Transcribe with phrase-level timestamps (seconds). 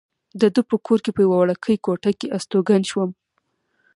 [0.39, 3.09] د ده په کور کې په یوې وړوکې کوټه کې استوګن شوم.